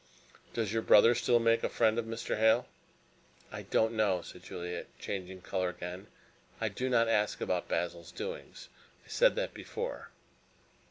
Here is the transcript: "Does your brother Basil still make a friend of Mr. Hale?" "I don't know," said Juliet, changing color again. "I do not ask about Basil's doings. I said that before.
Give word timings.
"Does 0.55 0.73
your 0.73 0.81
brother 0.81 1.11
Basil 1.11 1.23
still 1.23 1.39
make 1.39 1.63
a 1.63 1.69
friend 1.69 1.99
of 1.99 2.05
Mr. 2.05 2.35
Hale?" 2.39 2.65
"I 3.51 3.61
don't 3.61 3.93
know," 3.93 4.23
said 4.23 4.41
Juliet, 4.41 4.87
changing 4.97 5.41
color 5.41 5.69
again. 5.69 6.07
"I 6.59 6.69
do 6.69 6.89
not 6.89 7.07
ask 7.07 7.39
about 7.39 7.67
Basil's 7.69 8.11
doings. 8.11 8.67
I 9.05 9.09
said 9.09 9.35
that 9.35 9.53
before. 9.53 10.09